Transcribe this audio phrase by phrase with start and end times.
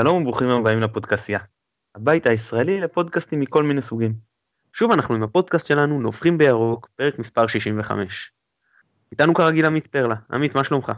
[0.00, 1.38] שלום וברוכים הבאים לפודקאסיה,
[1.94, 4.14] הבית הישראלי לפודקאסטים מכל מיני סוגים.
[4.72, 8.32] שוב אנחנו עם הפודקאסט שלנו נובחים בירוק, פרק מספר 65.
[9.12, 10.92] איתנו כרגיל עמית פרלה, עמית מה שלומך?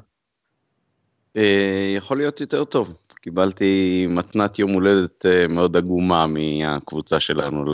[1.37, 7.65] אה, יכול להיות יותר טוב, קיבלתי מתנת יום הולדת אה, מאוד עגומה מהקבוצה שלנו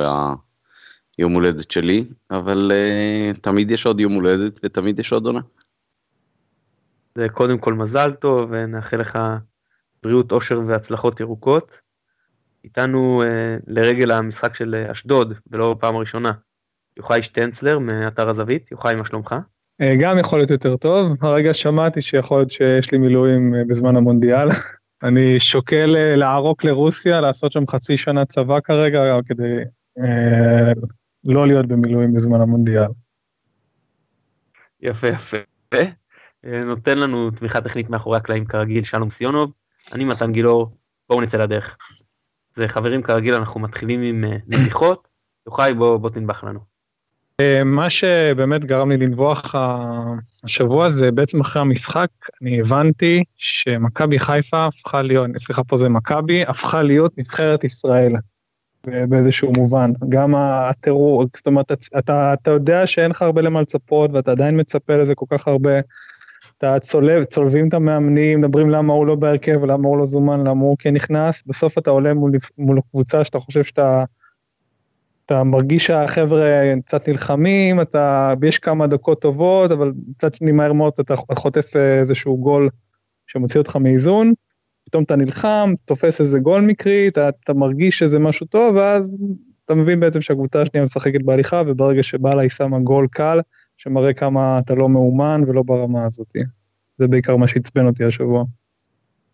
[1.18, 5.40] ליום הולדת שלי, אבל אה, תמיד יש עוד יום הולדת ותמיד יש עוד עונה.
[7.14, 9.18] זה קודם כל מזל טוב ונאחל לך
[10.06, 11.70] בריאות, אושר והצלחות ירוקות.
[12.64, 16.32] איתנו אה, לרגל המשחק של אה, אשדוד, ולא פעם ראשונה,
[16.96, 18.72] יוחאי שטנצלר מאתר הזווית.
[18.72, 19.34] יוחאי, מה שלומך?
[19.80, 21.12] אה, גם יכול להיות יותר טוב.
[21.20, 24.48] הרגע שמעתי שיכול להיות שיש לי מילואים אה, בזמן המונדיאל.
[25.02, 29.56] אני שוקל אה, לערוק לרוסיה, לעשות שם חצי שנה צבא כרגע, כדי
[29.98, 30.72] אה,
[31.26, 32.90] לא להיות במילואים בזמן המונדיאל.
[34.80, 35.36] יפה יפה.
[36.66, 39.52] נותן לנו תמיכה טכנית מאחורי הקלעים כרגיל שלום סיונוב.
[39.92, 40.76] אני מתן גילאור,
[41.08, 41.76] בואו נצא לדרך.
[42.54, 45.08] זה חברים כרגיל, אנחנו מתחילים עם אה, נביחות.
[45.46, 46.60] יוחאי, בוא, בוא תנבח לנו.
[47.40, 49.54] אה, מה שבאמת גרם לי לנבוח
[50.44, 52.08] השבוע זה בעצם אחרי המשחק,
[52.42, 58.12] אני הבנתי שמכבי חיפה הפכה להיות, סליחה פה זה מכבי, הפכה להיות נבחרת ישראל.
[59.08, 64.30] באיזשהו מובן, גם הטרור, זאת אומרת, אתה, אתה יודע שאין לך הרבה למה לצפות ואתה
[64.30, 65.80] עדיין מצפה לזה כל כך הרבה
[66.58, 70.62] אתה צולב, צולבים את המאמנים, מדברים למה הוא לא בהרכב, למה הוא לא זומן, למה
[70.64, 74.04] הוא כן נכנס, בסוף אתה עולה מול, מול קבוצה שאתה חושב שאתה
[75.26, 80.92] אתה מרגיש שהחבר'ה קצת נלחמים, אתה, יש כמה דקות טובות, אבל מצד שני מהר מאוד
[81.00, 82.68] אתה חוטף איזשהו גול
[83.26, 84.32] שמוציא אותך מאיזון,
[84.84, 89.18] פתאום אתה נלחם, תופס איזה גול מקרי, אתה, אתה מרגיש שזה משהו טוב, ואז
[89.64, 93.40] אתה מבין בעצם שהקבוצה השנייה משחקת בהליכה, וברגע שבאלה היא שמה גול קל,
[93.86, 96.36] שמראה כמה אתה לא מאומן ולא ברמה הזאת.
[96.98, 98.44] זה בעיקר מה שעצבן אותי השבוע.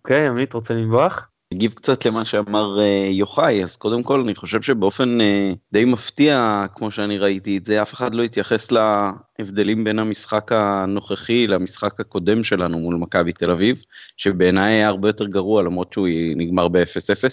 [0.05, 1.29] אוקיי, okay, עמית, רוצה לנבוח?
[1.53, 2.81] אגיב קצת למה שאמר uh,
[3.11, 5.25] יוחאי, אז קודם כל אני חושב שבאופן uh,
[5.73, 11.47] די מפתיע, כמו שאני ראיתי את זה, אף אחד לא התייחס להבדלים בין המשחק הנוכחי
[11.47, 13.83] למשחק הקודם שלנו מול מכבי תל אביב,
[14.17, 17.25] שבעיניי היה הרבה יותר גרוע למרות שהוא נגמר ב-0-0.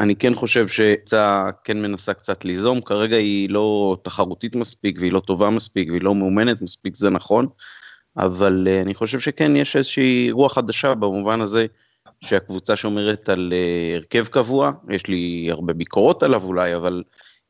[0.00, 5.20] אני כן חושב שקבוצה כן מנסה קצת ליזום, כרגע היא לא תחרותית מספיק והיא לא
[5.20, 7.46] טובה מספיק והיא לא מאומנת מספיק, זה נכון,
[8.16, 11.66] אבל uh, אני חושב שכן יש איזושהי רוח חדשה במובן הזה.
[12.22, 17.02] שהקבוצה שומרת על uh, הרכב קבוע, יש לי הרבה ביקורות עליו אולי, אבל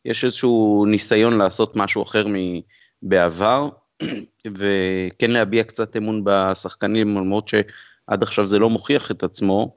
[0.04, 3.68] יש איזשהו ניסיון לעשות משהו אחר מבעבר,
[4.56, 9.76] וכן להביע קצת אמון בשחקנים, למרות שעד עכשיו זה לא מוכיח את עצמו.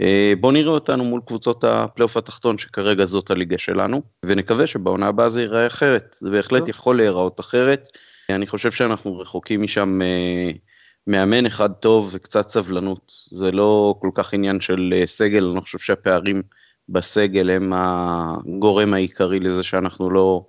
[0.00, 0.02] Uh,
[0.40, 5.40] בוא נראה אותנו מול קבוצות הפלייאוף התחתון, שכרגע זאת הליגה שלנו, ונקווה שבעונה הבאה זה
[5.40, 7.88] ייראה אחרת, זה בהחלט יכול להיראות אחרת.
[8.30, 10.71] אני חושב שאנחנו רחוקים משם uh,
[11.06, 13.12] מאמן אחד טוב וקצת סבלנות.
[13.30, 16.42] זה לא כל כך עניין של אה, סגל, אני חושב שהפערים
[16.88, 20.46] בסגל הם הגורם העיקרי לזה שאנחנו לא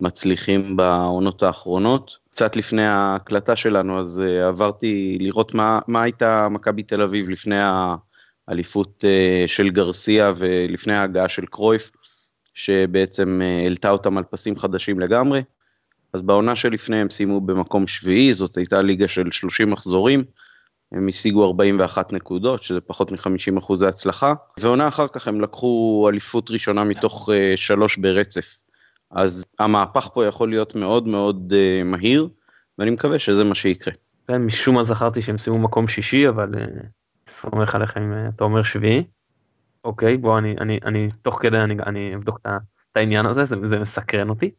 [0.00, 2.16] מצליחים בעונות האחרונות.
[2.30, 7.56] קצת לפני ההקלטה שלנו, אז uh, עברתי לראות מה, מה הייתה מכבי תל אביב לפני
[8.48, 11.90] האליפות uh, של גרסיה ולפני ההגעה של קרויף,
[12.54, 15.40] שבעצם העלתה אותם על פסים חדשים לגמרי.
[16.12, 20.24] אז בעונה שלפני הם סיימו במקום שביעי, זאת הייתה ליגה של 30 מחזורים,
[20.92, 26.50] הם השיגו 41 נקודות, שזה פחות מ-50 אחוזי הצלחה, ועונה אחר כך הם לקחו אליפות
[26.50, 28.60] ראשונה מתוך uh, שלוש ברצף.
[29.10, 32.28] אז המהפך פה יכול להיות מאוד מאוד uh, מהיר,
[32.78, 33.94] ואני מקווה שזה מה שיקרה.
[34.30, 36.86] משום מה זכרתי שהם סיימו מקום שישי, אבל uh,
[37.28, 39.04] סומך עליכם אם אתה אומר שביעי.
[39.84, 42.40] אוקיי, בוא, אני, אני, אני תוך כדי אני, אני אבדוק
[42.92, 44.50] את העניין הזה, זה, זה מסקרן אותי.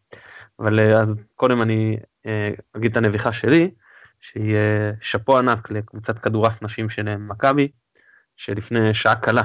[0.62, 3.72] אבל אה, אז קודם אני אה, אגיד את הנביכה שלי,
[4.20, 7.68] שהיא אה, שאפו ענק לקבוצת כדורף נשים של מכבי,
[8.36, 9.44] שלפני שעה קלה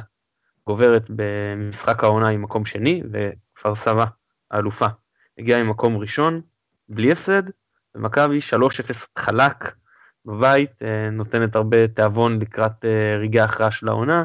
[0.67, 4.05] גוברת במשחק העונה עם מקום שני, וכפר סבא,
[4.51, 4.87] האלופה,
[5.39, 6.41] הגיעה עם מקום ראשון,
[6.89, 7.43] בלי הפסד,
[7.95, 8.61] ומכבי 3-0
[9.19, 9.75] חלק
[10.25, 10.71] בבית,
[11.13, 12.85] נותנת הרבה תיאבון לקראת
[13.21, 14.25] רגעי ההכרעה של העונה,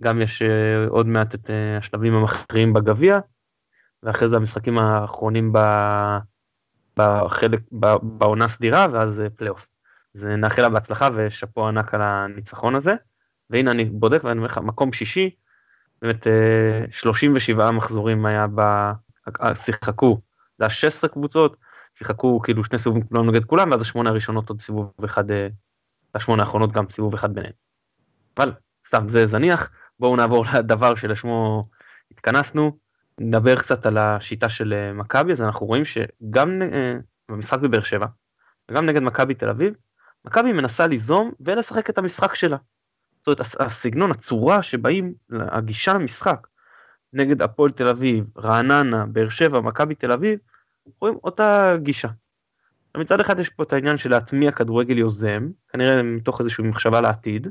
[0.00, 0.42] גם יש
[0.88, 3.18] עוד מעט את השלבים המכריעים בגביע,
[4.02, 5.58] ואחרי זה המשחקים האחרונים ב...
[6.96, 7.60] בחלק.
[8.02, 9.66] בעונה סדירה, ואז פלייאוף.
[10.14, 12.94] אז נאחל לה בהצלחה ושאפו ענק על הניצחון הזה.
[13.50, 15.30] והנה אני בודק ואני אומר לך, מקום שישי,
[16.02, 16.26] באמת
[16.90, 18.60] 37 אה, מחזורים היה ב...
[19.54, 20.20] שיחקו,
[20.58, 21.56] זה היה 16 קבוצות,
[21.94, 25.48] שיחקו כאילו שני סיבובים כולם נגד כולם, ואז השמונה הראשונות עוד סיבוב אחד, אה,
[26.14, 27.52] השמונה האחרונות גם סיבוב אחד ביניהם.
[28.36, 28.52] אבל
[28.86, 31.62] סתם זה זניח, בואו נעבור לדבר שלשמו
[32.10, 32.78] התכנסנו,
[33.20, 36.96] נדבר קצת על השיטה של אה, מכבי, אז אנחנו רואים שגם אה,
[37.28, 38.06] במשחק בבאר שבע,
[38.70, 39.74] וגם נגד מכבי תל אביב,
[40.24, 42.56] מכבי מנסה ליזום ולשחק את המשחק שלה.
[43.26, 46.46] זאת אומרת, הסגנון, הצורה שבאים, הגישה למשחק
[47.12, 50.38] נגד הפועל תל אביב, רעננה, באר שבע, מכבי תל אביב,
[51.00, 52.08] רואים אותה גישה.
[52.96, 57.48] מצד אחד יש פה את העניין של להטמיע כדורגל יוזם, כנראה מתוך איזושהי מחשבה לעתיד.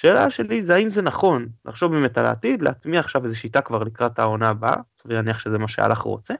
[0.00, 3.82] שאלה שלי זה האם זה נכון לחשוב באמת על העתיד, להטמיע עכשיו איזו שיטה כבר
[3.82, 6.34] לקראת העונה הבאה, סביר להניח שזה מה שהלך רוצה,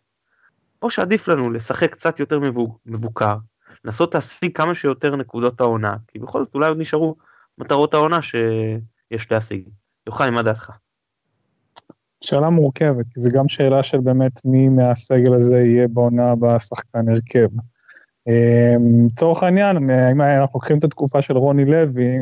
[0.82, 2.40] או שעדיף לנו לשחק קצת יותר
[2.87, 3.37] מבוקר,
[3.84, 7.16] לנסות להשיג כמה שיותר נקודות העונה, כי בכל זאת אולי עוד נשארו
[7.58, 9.69] מטרות העונה שיש להשיג.
[10.06, 10.70] יוחאי, מה דעתך?
[12.25, 17.08] שאלה מורכבת, כי זו גם שאלה של באמת מי מהסגל הזה יהיה בעונה הבאה שחקן
[17.08, 17.49] הרכב.
[18.28, 19.76] אמ, לצורך העניין,
[20.11, 22.19] אם אנחנו לוקחים את התקופה של רוני לוי,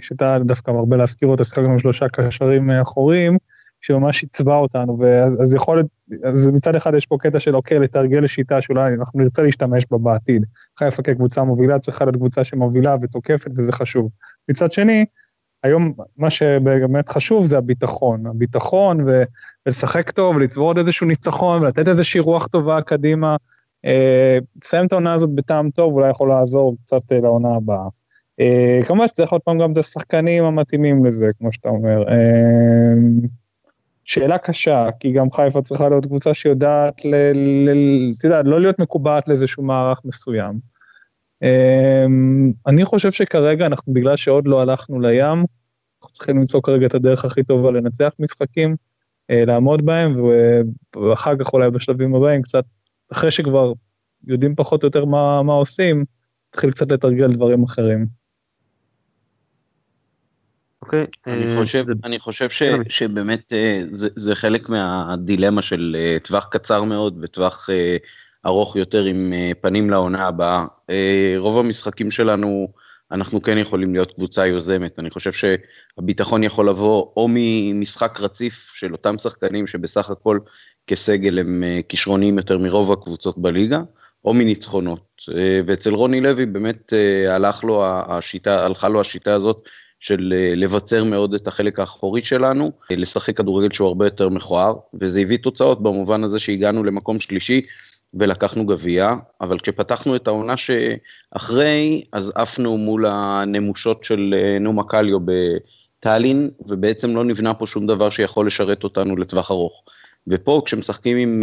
[0.00, 3.38] שאתה דווקא מרבה להזכיר אותה, שיחקנו עם שלושה קשרים אחוריים,
[3.80, 5.86] שממש עיצבה אותנו, ואז יכול להיות,
[6.24, 9.98] אז מצד אחד יש פה קטע של אוקיי, לתרגל שיטה שאולי אנחנו נרצה להשתמש בה
[9.98, 10.46] בעתיד.
[10.78, 14.10] חיפה כקבוצה מובילה צריכה להיות קבוצה שמובילה ותוקפת וזה חשוב.
[14.48, 15.04] מצד שני,
[15.62, 19.22] היום מה שבאמת חשוב זה הביטחון, הביטחון ו-
[19.66, 23.36] ולשחק טוב, לצבור עוד איזשהו ניצחון ולתת איזושהי רוח טובה קדימה.
[23.84, 27.99] אה, לסיים את העונה הזאת בטעם טוב אולי יכול לעזור קצת אה, לעונה הבאה.
[28.40, 32.04] אה, כמובן שצריך עוד פעם גם את השחקנים המתאימים לזה, כמו שאתה אומר.
[34.04, 37.00] שאלה קשה, כי גם חיפה צריכה להיות קבוצה שיודעת,
[38.18, 40.58] אתה יודע, לא להיות מקובעת לאיזשהו מערך מסוים.
[42.66, 45.44] אני חושב שכרגע אנחנו, בגלל שעוד לא הלכנו לים,
[46.02, 48.76] אנחנו צריכים למצוא כרגע את הדרך הכי טובה לנצח משחקים,
[49.28, 50.24] לעמוד בהם,
[50.96, 52.64] ואחר כך אולי בשלבים הבאים קצת
[53.12, 53.72] אחרי שכבר
[54.26, 56.04] יודעים פחות או יותר מה, מה עושים,
[56.50, 58.19] התחיל קצת לתרגל דברים אחרים.
[60.92, 61.06] אוקיי.
[61.26, 66.48] אני אה, חושב, אני חושב ש, שבאמת אה, זה, זה חלק מהדילמה של אה, טווח
[66.50, 67.68] קצר מאוד וטווח
[68.46, 70.64] ארוך יותר עם פנים לעונה הבאה.
[71.36, 72.68] רוב המשחקים שלנו,
[73.12, 74.98] אנחנו כן יכולים להיות קבוצה יוזמת.
[74.98, 80.38] אני חושב שהביטחון יכול לבוא או ממשחק רציף של אותם שחקנים שבסך הכל
[80.86, 83.80] כסגל הם כישרוניים יותר מרוב הקבוצות בליגה,
[84.24, 85.24] או מניצחונות.
[85.66, 86.92] ואצל רוני לוי באמת
[87.28, 89.68] הלך לו השיטה, הלכה לו השיטה הזאת
[90.00, 95.38] של לבצר מאוד את החלק האחורי שלנו, לשחק כדורגל שהוא הרבה יותר מכוער, וזה הביא
[95.38, 97.62] תוצאות במובן הזה שהגענו למקום שלישי
[98.14, 106.50] ולקחנו גביע, אבל כשפתחנו את העונה שאחרי, אז עפנו מול הנמושות של נומה קליו בטאלין,
[106.66, 109.82] ובעצם לא נבנה פה שום דבר שיכול לשרת אותנו לטווח ארוך.
[110.28, 111.42] ופה כשמשחקים עם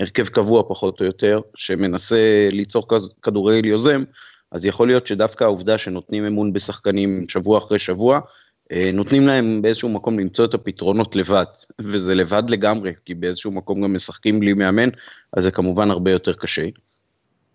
[0.00, 2.86] הרכב קבוע פחות או יותר, שמנסה ליצור
[3.22, 4.04] כדורגל יוזם,
[4.52, 8.20] אז יכול להיות שדווקא העובדה שנותנים אמון בשחקנים שבוע אחרי שבוע,
[8.72, 11.44] uh, נותנים להם באיזשהו מקום למצוא את הפתרונות לבד,
[11.80, 14.88] וזה לבד לגמרי, כי באיזשהו מקום גם משחקים בלי מאמן,
[15.32, 16.66] אז זה כמובן הרבה יותר קשה.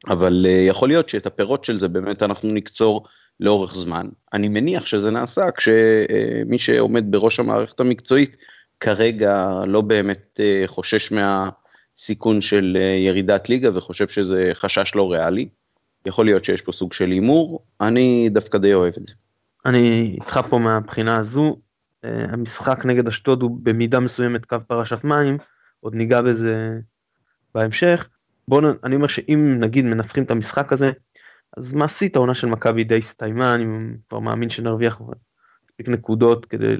[0.07, 3.05] אבל uh, יכול להיות שאת הפירות של זה באמת אנחנו נקצור
[3.39, 4.07] לאורך זמן.
[4.33, 8.37] אני מניח שזה נעשה כשמי שעומד בראש המערכת המקצועית
[8.79, 15.47] כרגע לא באמת אה, חושש מהסיכון של אה, ירידת ליגה וחושב שזה חשש לא ריאלי.
[16.07, 19.13] יכול להיות שיש פה סוג של הימור, אני דווקא די אוהב את זה.
[19.65, 21.57] אני איתך פה מהבחינה הזו,
[22.05, 25.37] אה, המשחק נגד אשדוד הוא במידה מסוימת קו פרשת מים,
[25.79, 26.79] עוד ניגע בזה
[27.55, 28.09] בהמשך.
[28.47, 30.91] בואו, אני אומר שאם נגיד מנצחים את המשחק הזה,
[31.57, 33.65] אז מעשית העונה של מכבי די הסתיימה, אני
[34.09, 35.01] כבר מאמין שנרוויח
[35.65, 36.75] מספיק נקודות כדי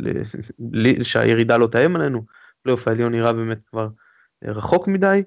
[1.03, 2.25] שהירידה לא תאם עלינו,
[2.63, 3.87] פלייאוף העליון נראה באמת כבר
[4.45, 5.23] אה, רחוק מדי,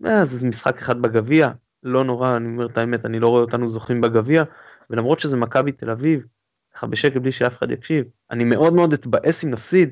[0.00, 1.50] ואז משחק אחד בגביע,
[1.82, 4.44] לא נורא, אני אומר את האמת, אני לא רואה אותנו זוכים בגביע,
[4.90, 6.26] ולמרות שזה מכבי תל אביב,
[6.74, 9.90] ככה בשקט בלי שאף אחד יקשיב, אני מאוד מאוד אתבאס אם נפסיד,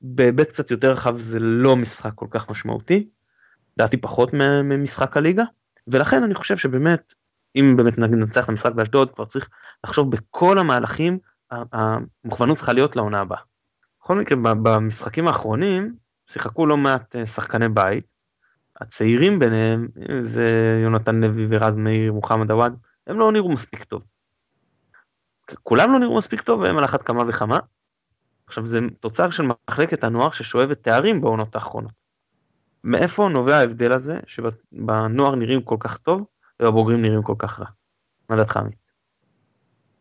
[0.00, 3.08] בהיבט קצת יותר רחב זה לא משחק כל כך משמעותי,
[3.76, 4.32] לדעתי פחות
[4.64, 5.44] ממשחק הליגה,
[5.88, 7.14] ולכן אני חושב שבאמת,
[7.56, 9.48] אם באמת ננצח את המשחק באשדוד, כבר צריך
[9.84, 11.18] לחשוב בכל המהלכים
[11.50, 13.40] המוכוונות צריכה להיות לעונה הבאה.
[14.00, 15.94] בכל מקרה, במשחקים האחרונים
[16.26, 18.15] שיחקו לא מעט אה, שחקני בית.
[18.80, 19.88] הצעירים ביניהם,
[20.22, 24.02] זה יונתן לוי ורז מאיר, מוחמד עוואד, הם לא נראו מספיק טוב.
[25.62, 27.58] כולם לא נראו מספיק טוב והם על אחת כמה וכמה.
[28.46, 31.92] עכשיו זה תוצר של מחלקת הנוער ששואבת תארים בעונות האחרונות.
[32.84, 36.24] מאיפה נובע ההבדל הזה שבנוער נראים כל כך טוב
[36.62, 37.66] ובבוגרים נראים כל כך רע?
[38.30, 38.86] מה דעתך עמית?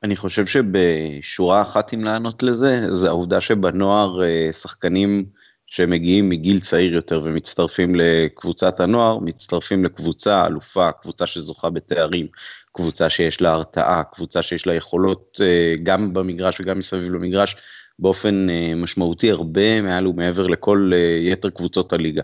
[0.03, 5.25] אני חושב שבשורה אחת אם לענות לזה, זה העובדה שבנוער אה, שחקנים
[5.67, 12.27] שמגיעים מגיל צעיר יותר ומצטרפים לקבוצת הנוער, מצטרפים לקבוצה אלופה, קבוצה שזוכה בתארים,
[12.72, 17.55] קבוצה שיש לה הרתעה, קבוצה שיש לה יכולות אה, גם במגרש וגם מסביב למגרש,
[18.00, 20.91] באופן אה, משמעותי הרבה מעל ומעבר לכל
[21.22, 22.22] יתר קבוצות הליגה.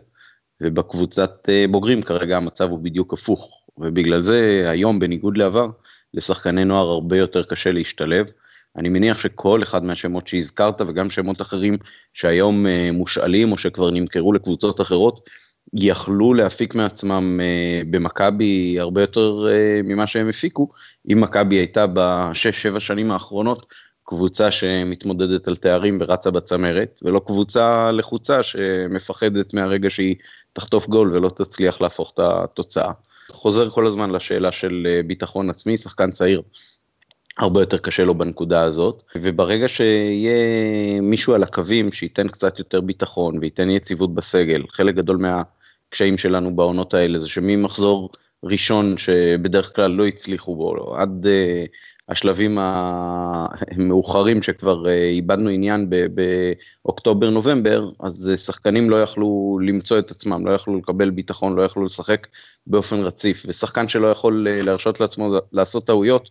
[0.62, 5.68] ובקבוצת בוגרים כרגע המצב הוא בדיוק הפוך, ובגלל זה היום בניגוד לעבר,
[6.14, 8.26] לשחקני נוער הרבה יותר קשה להשתלב.
[8.78, 11.78] אני מניח שכל אחד מהשמות שהזכרת וגם שמות אחרים
[12.14, 15.30] שהיום אה, מושאלים או שכבר נמכרו לקבוצות אחרות,
[15.74, 20.70] יכלו להפיק מעצמם אה, במכבי הרבה יותר אה, ממה שהם הפיקו,
[21.12, 23.66] אם מכבי הייתה בשש שבע שנים האחרונות
[24.04, 30.16] קבוצה שמתמודדת על תארים ורצה בצמרת, ולא קבוצה לחוצה שמפחדת מהרגע שהיא
[30.54, 32.92] תחטוף גול ולא תצליח להפוך את התוצאה.
[33.32, 36.42] חוזר כל הזמן לשאלה של ביטחון עצמי, שחקן צעיר
[37.38, 43.38] הרבה יותר קשה לו בנקודה הזאת, וברגע שיהיה מישהו על הקווים שייתן קצת יותר ביטחון
[43.38, 48.10] וייתן יציבות בסגל, חלק גדול מהקשיים שלנו בעונות האלה זה שממחזור
[48.44, 51.70] ראשון שבדרך כלל לא הצליחו בו, עד uh,
[52.10, 55.90] השלבים המאוחרים שכבר uh, איבדנו עניין
[56.86, 61.86] באוקטובר-נובמבר, אז uh, שחקנים לא יכלו למצוא את עצמם, לא יכלו לקבל ביטחון, לא יכלו
[61.86, 62.28] לשחק
[62.68, 66.30] באופן רציף, ושחקן שלא יכול uh, להרשות לעצמו לעשות טעויות,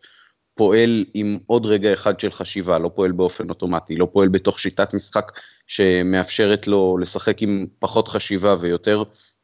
[0.61, 4.95] פועל עם עוד רגע אחד של חשיבה, לא פועל באופן אוטומטי, לא פועל בתוך שיטת
[4.95, 5.33] משחק
[5.67, 9.03] שמאפשרת לו לשחק עם פחות חשיבה ויותר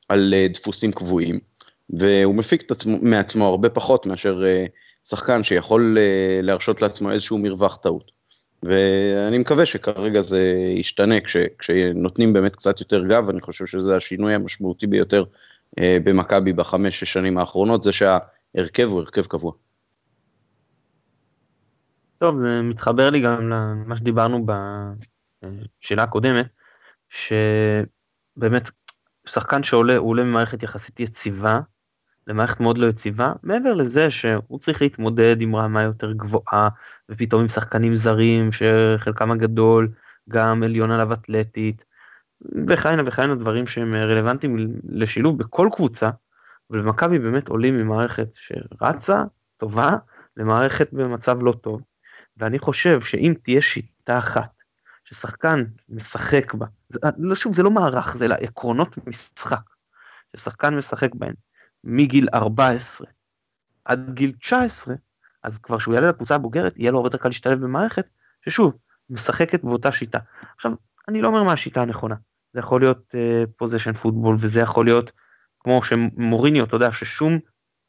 [0.08, 1.40] על אה, דפוסים קבועים,
[1.90, 4.64] והוא מפיק את עצמו, מעצמו הרבה פחות מאשר אה,
[5.04, 8.10] שחקן שיכול אה, להרשות לעצמו איזשהו מרווח טעות.
[8.62, 14.34] ואני מקווה שכרגע זה ישתנה כש, כשנותנים באמת קצת יותר גב, אני חושב שזה השינוי
[14.34, 15.24] המשמעותי ביותר
[15.80, 19.52] במכבי בחמש-שש שנים האחרונות, זה שההרכב הוא הרכב קבוע.
[22.18, 24.46] טוב, זה מתחבר לי גם למה שדיברנו
[25.82, 26.46] בשאלה הקודמת,
[27.08, 28.70] שבאמת
[29.26, 31.60] שחקן שעולה, הוא עולה ממערכת יחסית יציבה
[32.26, 36.68] למערכת מאוד לא יציבה, מעבר לזה שהוא צריך להתמודד עם רמה יותר גבוהה,
[37.08, 39.92] ופתאום עם שחקנים זרים שחלקם הגדול
[40.28, 41.84] גם עליון עליו אתלטית,
[42.68, 44.56] וכהנה וכהנה דברים שהם רלוונטיים
[44.88, 46.10] לשילוב בכל קבוצה,
[46.70, 49.24] ולמכבי באמת עולים ממערכת שרצה,
[49.56, 49.96] טובה,
[50.36, 51.82] למערכת במצב לא טוב.
[52.36, 54.50] ואני חושב שאם תהיה שיטה אחת
[55.04, 59.60] ששחקן משחק בה, זה, לא שוב, זה לא מערך, זה עקרונות משחק,
[60.36, 61.34] ששחקן משחק בהן
[61.84, 63.06] מגיל 14
[63.84, 64.94] עד גיל 19,
[65.42, 68.06] אז כבר כשהוא יעלה לקבוצה הבוגרת, יהיה לו הרבה יותר קל להשתלב במערכת,
[68.44, 68.76] ששוב,
[69.10, 70.18] משחקת באותה שיטה.
[70.56, 70.72] עכשיו,
[71.08, 72.14] אני לא אומר מה השיטה הנכונה,
[72.52, 73.14] זה יכול להיות
[73.56, 75.12] פוזיישן uh, פוטבול, וזה יכול להיות
[75.60, 77.38] כמו שמוריניו, אתה יודע, ששום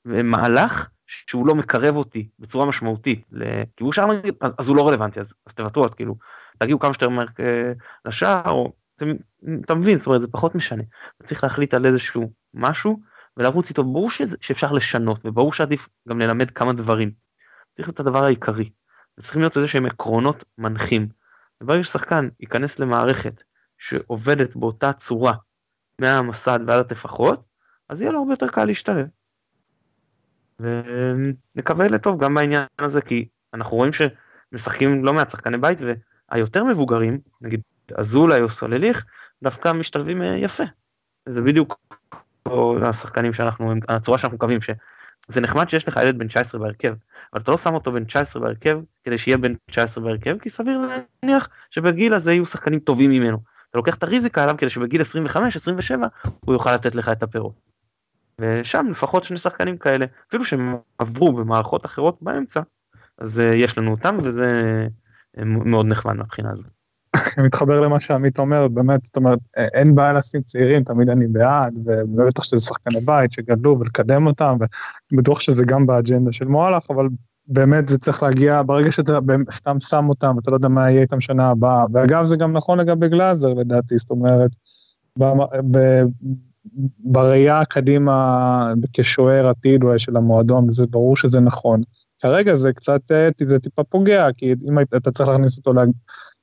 [0.05, 5.33] מהלך שהוא לא מקרב אותי בצורה משמעותית לכיבוש נגיד, אז, אז הוא לא רלוונטי, אז,
[5.45, 6.15] אז תוותרו, אז כאילו,
[6.57, 7.71] תגיעו כמה שיותר מהר אה,
[8.05, 8.73] לשער, או
[9.65, 10.83] אתה מבין, זאת אומרת, זה פחות משנה.
[11.23, 12.99] צריך להחליט על איזשהו משהו
[13.37, 17.11] ולרוץ איתו, ברור שזה, שאפשר לשנות, וברור שעדיף גם ללמד כמה דברים.
[17.75, 18.69] צריך להיות הדבר העיקרי.
[19.21, 21.07] צריכים להיות איזה שהם עקרונות מנחים.
[21.61, 23.43] וברגע ששחקן ייכנס למערכת
[23.77, 25.33] שעובדת באותה צורה
[26.01, 27.43] מהמסד ועד הטפחות,
[27.89, 29.07] אז יהיה לו הרבה יותר קל להשתלב.
[30.59, 35.79] ונקווה לטוב גם בעניין הזה כי אנחנו רואים שמשחקים לא מעט שחקני בית
[36.31, 37.61] והיותר מבוגרים נגיד
[37.95, 39.05] אזולאי או סולליך
[39.43, 40.63] דווקא משתלבים אה, יפה.
[41.25, 41.79] זה בדיוק
[42.81, 46.93] השחקנים שאנחנו הצורה שאנחנו מקווים שזה נחמד שיש לך ילד בן 19 בהרכב
[47.33, 50.79] אבל אתה לא שם אותו בן 19 בהרכב כדי שיהיה בן 19 בהרכב כי סביר
[51.23, 53.37] להניח שבגיל הזה יהיו שחקנים טובים ממנו.
[53.69, 55.05] אתה לוקח את הריזיקה עליו כדי שבגיל 25-27
[56.39, 57.66] הוא יוכל לתת לך את הפירות.
[58.41, 62.61] ושם לפחות שני שחקנים כאלה, אפילו שהם עברו במערכות אחרות באמצע,
[63.17, 64.61] אז אה, יש לנו אותם וזה
[65.37, 66.67] אה, מאוד נחמד מהבחינה הזאת.
[67.45, 72.43] מתחבר למה שעמית אומר, באמת, זאת אומרת, אין בעיה לשים צעירים, תמיד אני בעד, ובטח
[72.43, 74.57] שזה שחקני בית שגדלו ולקדם אותם,
[75.11, 77.07] ובטוח שזה גם באג'נדה של מועלך, אבל
[77.47, 79.19] באמת זה צריך להגיע, ברגע שאתה
[79.51, 82.79] סתם שם אותם, אתה לא יודע מה יהיה איתם שנה הבאה, ואגב זה גם נכון
[82.79, 84.51] לגבי גלאזר לדעתי, זאת אומרת,
[86.99, 91.81] בראייה קדימה כשוער עתיד אולי של המועדון, וזה ברור שזה נכון.
[92.19, 95.71] כרגע זה קצת, אה, זה טיפה פוגע, כי אם אתה צריך להכניס אותו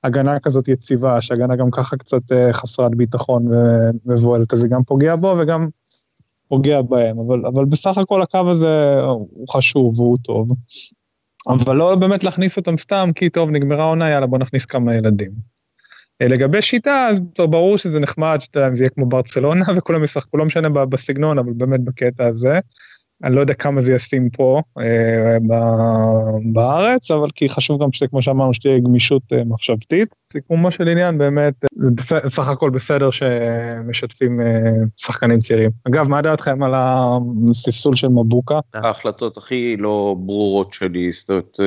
[0.05, 3.47] להגנה כזאת יציבה, שהגנה גם ככה קצת אה, חסרת ביטחון
[4.07, 5.69] ומבוהלת, אז זה גם פוגע בו וגם
[6.49, 10.49] פוגע בהם, אבל, אבל בסך הכל הקו הזה הוא חשוב והוא טוב.
[11.49, 15.54] אבל לא באמת להכניס אותם סתם, כי טוב, נגמרה העונה, יאללה בוא נכניס כמה ילדים.
[16.23, 20.45] אה, לגבי שיטה, אז ברור שזה נחמד, שאתה, זה יהיה כמו ברצלונה וכולם ישחקו, לא
[20.45, 22.59] משנה בסגנון, אבל באמת בקטע הזה.
[23.25, 25.37] אני לא יודע כמה זה ישים פה אה,
[26.53, 30.09] בארץ, אבל כי חשוב גם שכמו שאמרנו שתהיה גמישות אה, מחשבתית.
[30.33, 31.91] סיכומו של עניין באמת, זה
[32.25, 34.47] בסך הכל בסדר שמשתפים אה,
[34.97, 35.71] שחקנים צעירים.
[35.89, 38.59] אגב, מה דעתכם על הספסול של מבוקה?
[38.75, 41.61] ההחלטות הכי לא ברורות שלי, זאת אומרת...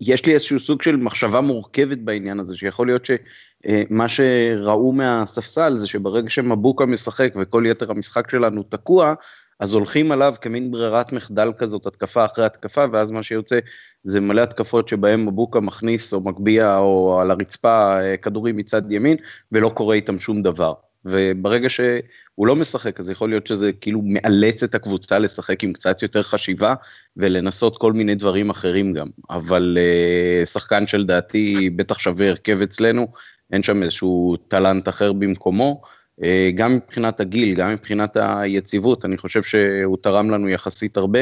[0.00, 5.86] יש לי איזשהו סוג של מחשבה מורכבת בעניין הזה, שיכול להיות שמה שראו מהספסל זה
[5.86, 9.14] שברגע שמבוקה משחק וכל יתר המשחק שלנו תקוע,
[9.60, 13.58] אז הולכים עליו כמין ברירת מחדל כזאת, התקפה אחרי התקפה, ואז מה שיוצא
[14.04, 19.16] זה מלא התקפות שבהם מבוקה מכניס או מגביה או על הרצפה אה, כדורים מצד ימין,
[19.52, 20.72] ולא קורה איתם שום דבר.
[21.04, 26.02] וברגע שהוא לא משחק, אז יכול להיות שזה כאילו מאלץ את הקבוצה לשחק עם קצת
[26.02, 26.74] יותר חשיבה
[27.16, 29.06] ולנסות כל מיני דברים אחרים גם.
[29.30, 33.08] אבל uh, שחקן שלדעתי בטח שווה הרכב אצלנו,
[33.52, 35.82] אין שם איזשהו טלנט אחר במקומו.
[36.20, 41.20] Uh, גם מבחינת הגיל, גם מבחינת היציבות, אני חושב שהוא תרם לנו יחסית הרבה,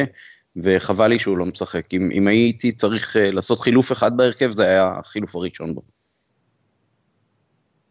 [0.56, 1.94] וחבל לי שהוא לא משחק.
[1.94, 5.82] אם, אם הייתי צריך uh, לעשות חילוף אחד בהרכב, זה היה החילוף הראשון בו.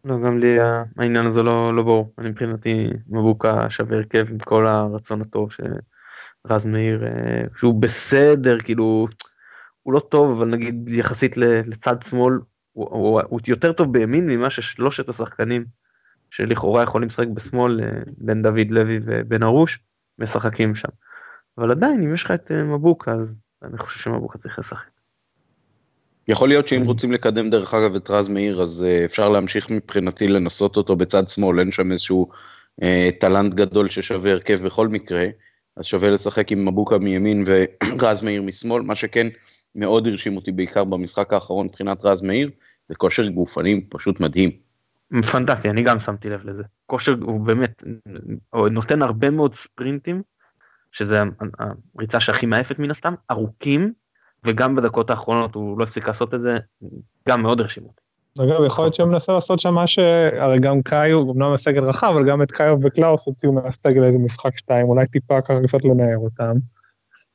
[0.06, 0.58] לא, גם לי
[0.98, 2.14] העניין הזה לא, לא ברור.
[2.18, 9.08] אני מבחינתי מבוקה שווה הרכב עם כל הרצון הטוב שרז מאיר, אה, שהוא בסדר, כאילו,
[9.84, 12.40] הוא לא טוב, אבל נגיד יחסית לצד שמאל,
[12.72, 15.66] הוא, הוא, הוא יותר טוב בימין ממה ששלושת השחקנים
[16.32, 19.80] שלכאורה יכולים לשחק בשמאל, אה, בן דוד לוי ובן ארוש,
[20.20, 20.90] משחקים שם.
[21.58, 25.01] אבל עדיין, אם יש לך את אה, מבוקה, אז אני חושב שמבוקה צריך לשחק.
[26.28, 30.28] יכול להיות שאם רוצים לקדם דרך אגב את רז מאיר אז uh, אפשר להמשיך מבחינתי
[30.28, 32.30] לנסות אותו בצד שמאל, אין שם איזשהו
[32.82, 32.86] uh,
[33.20, 35.26] טלנט גדול ששווה הרכב בכל מקרה,
[35.78, 39.28] אז שווה לשחק עם מבוקה מימין ורז מאיר משמאל, מה שכן
[39.76, 42.50] מאוד הרשים אותי בעיקר במשחק האחרון מבחינת רז מאיר,
[42.90, 44.52] זה כושר גופני פשוט מדהים.
[45.32, 46.64] פנטסטי, אני גם שמתי לב לזה.
[46.86, 47.84] כושר הוא באמת,
[48.50, 50.22] הוא נותן הרבה מאוד ספרינטים,
[50.92, 51.20] שזה
[51.96, 53.94] הריצה שהכי מעפת מן הסתם, ארוכים,
[54.46, 56.58] וגם בדקות האחרונות הוא לא הפסיק לעשות את זה,
[57.30, 58.02] גם מאוד הרשים אותי.
[58.40, 60.00] אגב, יכול להיות שהוא מנסה לעשות שם מה ש...
[60.38, 64.58] הרי גם קאיו, אמנם הסגל רחב, אבל גם את קאיו וקלאוס הוציאו מהסגל איזה משחק
[64.58, 66.54] שתיים, אולי טיפה ככה קצת לנער אותם.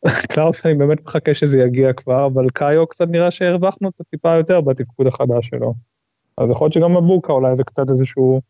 [0.32, 4.60] קלאוס אני באמת מחכה שזה יגיע כבר, אבל קאיו קצת נראה שהרווחנו את הטיפה יותר
[4.60, 5.74] בתפקוד החדש שלו.
[6.38, 8.40] אז יכול להיות שגם מבוקה אולי זה קצת איזשהו,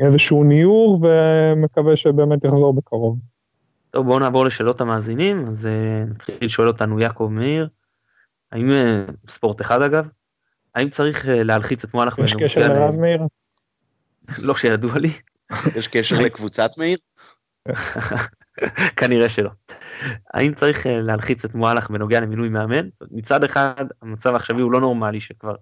[0.00, 3.18] איזשהו ניעור, ומקווה שבאמת יחזור בקרוב.
[3.90, 7.68] טוב בואו נעבור לשאלות המאזינים אז uh, נתחיל לשאול אותנו יעקב מאיר.
[8.52, 10.08] האם uh, ספורט אחד אגב?
[10.74, 12.18] האם צריך uh, להלחיץ את מועלך?
[12.18, 13.20] יש קשר לרז מאיר?
[14.46, 15.12] לא שידוע לי.
[15.74, 16.98] יש קשר לקבוצת מאיר?
[18.96, 19.50] כנראה שלא.
[20.34, 22.88] האם צריך להלחיץ את מועלך בנוגע למינוי מאמן?
[23.10, 25.54] מצד אחד המצב העכשווי הוא לא נורמלי שכבר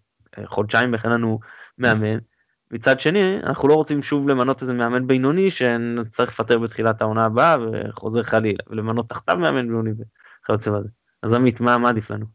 [0.44, 1.38] חודשיים בכלל לנו
[1.78, 2.18] מאמן.
[2.70, 7.56] מצד שני אנחנו לא רוצים שוב למנות איזה מאמן בינוני שצריך לפטר בתחילת העונה הבאה
[7.60, 10.88] וחוזר חלילה ולמנות תחתיו מאמן בינוני וכיוצא בזה.
[11.22, 12.26] אז עמית מה, מה עדיף לנו?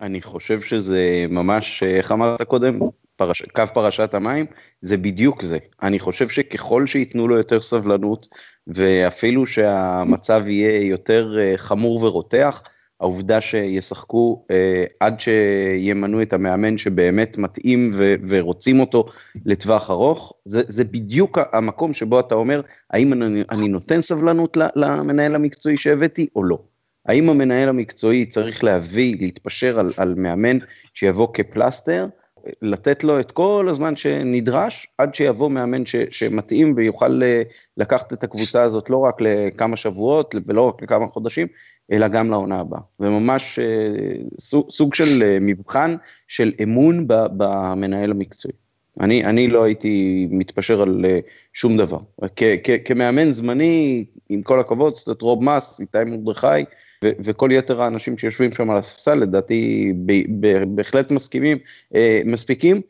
[0.00, 2.78] אני חושב שזה ממש איך אמרת קודם
[3.16, 4.46] פרש, קו פרשת המים
[4.80, 8.28] זה בדיוק זה אני חושב שככל שייתנו לו יותר סבלנות
[8.66, 12.62] ואפילו שהמצב יהיה יותר אה, חמור ורותח
[13.02, 19.04] העובדה שישחקו אה, עד שימנו את המאמן שבאמת מתאים ו- ורוצים אותו
[19.46, 22.60] לטווח ארוך, זה, זה בדיוק המקום שבו אתה אומר,
[22.90, 26.58] האם אני, אני נותן סבלנות למנהל המקצועי שהבאתי או לא.
[27.06, 30.58] האם המנהל המקצועי צריך להביא, להתפשר על, על מאמן
[30.94, 32.06] שיבוא כפלסטר,
[32.62, 37.42] לתת לו את כל הזמן שנדרש, עד שיבוא מאמן ש, שמתאים ויוכל אה,
[37.76, 41.46] לקחת את הקבוצה הזאת לא רק לכמה שבועות ולא רק לכמה חודשים,
[41.92, 42.80] אלא גם לעונה הבאה.
[43.00, 43.92] וממש אה,
[44.40, 45.96] סוג, סוג של אה, מבחן
[46.28, 48.54] של אמון במנהל המקצועי.
[49.00, 51.04] אני, אני לא הייתי מתפשר על
[51.52, 51.98] שום דבר.
[52.36, 56.46] כ, כ, כמאמן זמני, עם כל הכבוד, זאת רוב מס, איתי מרדכי,
[57.02, 59.92] וכל יתר האנשים שיושבים שם על הספסל, לדעתי
[60.74, 61.58] בהחלט מסכימים,
[62.24, 62.80] מספיקים.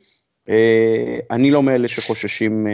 [0.48, 2.72] אה, אני לא מאלה שחוששים אה,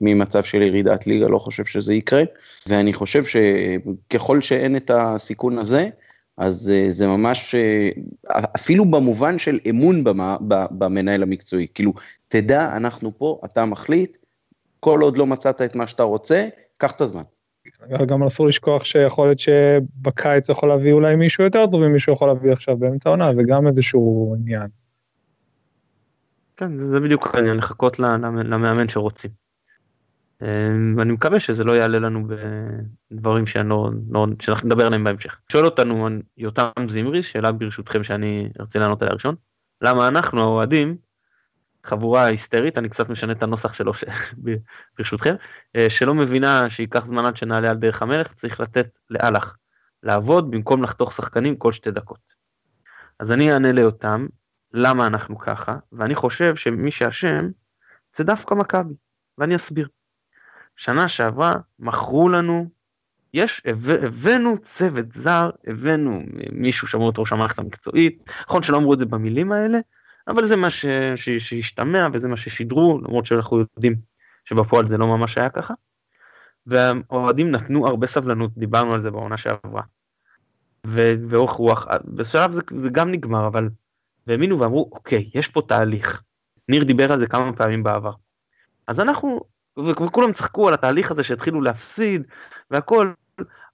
[0.00, 2.22] ממצב של ירידת ליגה, לא חושב שזה יקרה,
[2.66, 5.88] ואני חושב שככל שאין את הסיכון הזה,
[6.36, 7.54] אז אה, זה ממש,
[8.56, 10.04] אפילו במובן של אמון
[10.70, 11.92] במנהל המקצועי, כאילו,
[12.28, 14.16] תדע, אנחנו פה, אתה מחליט,
[14.80, 17.22] כל עוד לא מצאת את מה שאתה רוצה, קח את הזמן.
[18.06, 22.52] גם אסור לשכוח שיכול להיות שבקיץ יכול להביא אולי מישהו יותר טוב ממישהו יכול להביא
[22.52, 24.68] עכשיו באמצע העונה, זה גם איזשהו עניין.
[26.56, 29.30] כן, זה, בדיוק העניין, לחכות למאמן שרוצים.
[30.42, 32.26] אמ, ואני מקווה שזה לא יעלה לנו
[33.10, 35.40] בדברים לא, לא, שאנחנו נדבר עליהם בהמשך.
[35.52, 39.34] שואל אותנו יותם זמרי, שאלה ברשותכם שאני ארצה לענות עליה ראשון,
[39.82, 40.96] למה אנחנו האוהדים,
[41.84, 44.04] חבורה היסטרית, אני קצת משנה את הנוסח שלו ש...
[44.98, 45.34] ברשותכם,
[45.76, 49.56] אה, שלא מבינה שייקח זמן עד שנעלה על דרך המלך, צריך לתת לאלח
[50.02, 52.40] לעבוד במקום לחתוך שחקנים כל שתי דקות.
[53.18, 54.26] אז אני אענה ליותם,
[54.72, 57.48] למה אנחנו ככה, ואני חושב שמי שאשם
[58.16, 58.94] זה דווקא מכבי,
[59.38, 59.88] ואני אסביר.
[60.76, 62.68] שנה שעברה מכרו לנו,
[63.34, 63.62] יש,
[64.02, 69.06] הבאנו צוות זר, הבאנו מישהו שאמור את ראש המערכת המקצועית, נכון שלא אמרו את זה
[69.06, 69.78] במילים האלה,
[70.28, 73.94] אבל זה מה ש, ש, שהשתמע וזה מה ששידרו, למרות שאנחנו יודעים
[74.44, 75.74] שבפועל זה לא ממש היה ככה.
[76.66, 79.82] והאוהדים נתנו הרבה סבלנות, דיברנו על זה בעונה שעברה.
[80.84, 83.68] ואורך רוח, בשלב זה, זה גם נגמר, אבל
[84.26, 86.22] והאמינו ואמרו, אוקיי, יש פה תהליך.
[86.68, 88.12] ניר דיבר על זה כמה פעמים בעבר.
[88.86, 89.40] אז אנחנו,
[89.78, 92.22] וכולם צחקו על התהליך הזה שהתחילו להפסיד
[92.70, 93.12] והכל,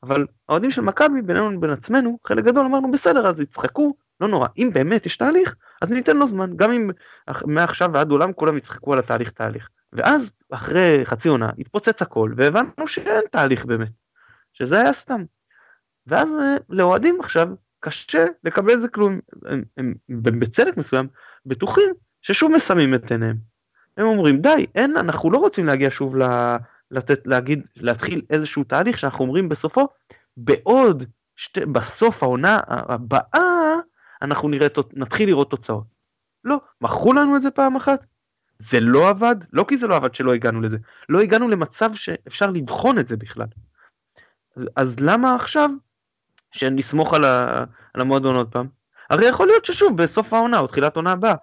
[0.03, 4.49] אבל האוהדים של מכבי בינינו לבין עצמנו, חלק גדול אמרנו בסדר אז יצחקו, לא נורא,
[4.59, 6.91] אם באמת יש תהליך, אז ניתן לו זמן, גם אם
[7.47, 9.69] מעכשיו ועד עולם כולם יצחקו על התהליך תהליך.
[9.93, 13.93] ואז אחרי חצי עונה התפוצץ הכל והבנו שאין תהליך באמת,
[14.53, 15.25] שזה היה סתם.
[16.07, 17.49] ואז אה, לאוהדים עכשיו
[17.81, 21.09] קשה לקבל איזה כלום, הם, הם, הם בצדק מסוים
[21.47, 21.91] בטוחים
[22.23, 23.37] ששוב מסמים את עיניהם.
[23.97, 26.23] הם אומרים די, אין, אנחנו לא רוצים להגיע שוב ל...
[26.91, 29.89] לתת, להגיד, להתחיל איזשהו תהליך שאנחנו אומרים בסופו,
[30.37, 31.05] בעוד,
[31.37, 33.56] שתי, בסוף העונה הבאה,
[34.23, 35.85] אנחנו נראה, נתחיל לראות תוצאות.
[36.45, 38.07] לא, מכרו לנו את זה פעם אחת,
[38.59, 40.77] זה לא עבד, לא כי זה לא עבד שלא הגענו לזה,
[41.09, 43.47] לא הגענו למצב שאפשר לבחון את זה בכלל.
[44.77, 45.71] אז למה עכשיו
[46.53, 48.67] שנסמוך על, על המועדון עוד פעם?
[49.11, 51.35] הרי יכול להיות ששוב בסוף העונה או תחילת העונה הבאה,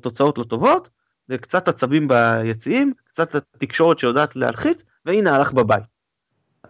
[0.00, 0.90] תוצאות לא טובות,
[1.28, 5.95] וקצת עצבים ביציעים, קצת התקשורת שיודעת להלחיץ, והנה הלך בבית.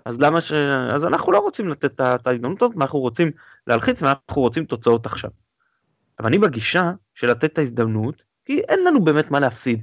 [0.05, 0.53] אז למה ש...
[0.95, 3.31] אז אנחנו לא רוצים לתת את ההזדמנות הזאת, אנחנו רוצים
[3.67, 5.31] להלחיץ ואנחנו רוצים תוצאות עכשיו.
[6.19, 9.83] אבל אני בגישה של לתת את ההזדמנות, כי אין לנו באמת מה להפסיד.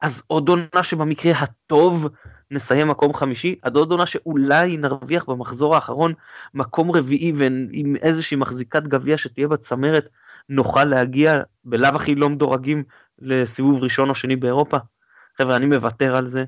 [0.00, 2.08] אז עוד עונה שבמקרה הטוב
[2.50, 6.12] נסיים מקום חמישי, עד עוד עונה שאולי נרוויח במחזור האחרון
[6.54, 10.08] מקום רביעי ועם איזושהי מחזיקת גביע שתהיה בצמרת,
[10.48, 12.84] נוכל להגיע, בלאו הכי לא מדורגים
[13.18, 14.76] לסיבוב ראשון או שני באירופה.
[15.38, 16.44] חבר'ה, אני מוותר על זה,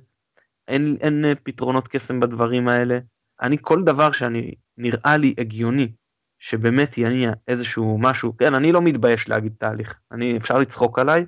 [0.68, 2.99] אין, אין פתרונות קסם בדברים האלה.
[3.42, 5.92] אני כל דבר שאני, נראה לי הגיוני,
[6.38, 11.27] שבאמת יניע איזשהו משהו, כן, אני לא מתבייש להגיד תהליך, אני, אפשר לצחוק עליי,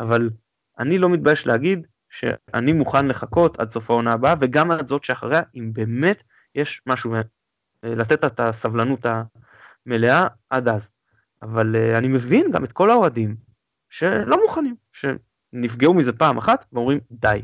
[0.00, 0.30] אבל
[0.78, 5.42] אני לא מתבייש להגיד שאני מוכן לחכות עד סוף העונה הבאה, וגם עד זאת שאחריה,
[5.54, 6.22] אם באמת
[6.54, 7.20] יש משהו, אה,
[7.84, 9.06] לתת את הסבלנות
[9.86, 10.90] המלאה עד אז.
[11.42, 13.36] אבל uh, אני מבין גם את כל האוהדים
[13.90, 17.42] שלא מוכנים, שנפגעו מזה פעם אחת ואומרים די.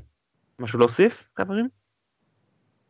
[0.59, 1.69] משהו להוסיף, חברים?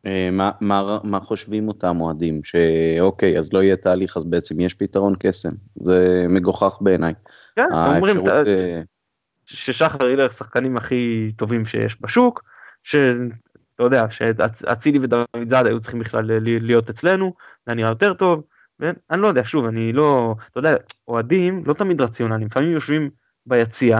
[0.05, 2.43] אה, מה, מה, מה חושבים אותם אוהדים?
[2.43, 5.49] שאוקיי, אז לא יהיה תהליך, אז בעצם יש פתרון קסם.
[5.75, 7.13] זה מגוחך בעיניי.
[7.55, 8.81] כן, אומרים אה,
[9.45, 12.43] ששחר אלה השחקנים הכי טובים שיש בשוק,
[12.83, 13.03] שאתה
[13.79, 17.33] יודע, שאצילי ודוד זאד היו צריכים בכלל להיות אצלנו,
[17.67, 18.43] זה נראה יותר טוב.
[18.79, 20.75] ואני לא יודע, שוב, אני לא, אתה יודע,
[21.07, 23.09] אוהדים לא תמיד רציונליים, לפעמים יושבים
[23.45, 23.97] ביציע,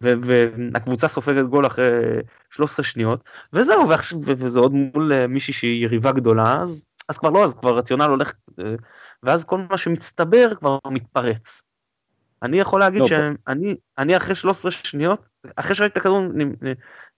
[0.00, 1.90] והקבוצה סופגת גול אחרי
[2.50, 3.88] 13 שניות, וזהו,
[4.20, 8.04] וזה עוד מול אה, מישהי שהיא יריבה גדולה, אז, אז כבר לא, אז כבר רציונל
[8.04, 8.74] הולך, אה,
[9.22, 11.62] ואז כל מה שמצטבר כבר מתפרץ.
[12.42, 16.22] אני יכול להגיד לא, שאני אני אחרי 13 שניות, אחרי שראיתי את הכדור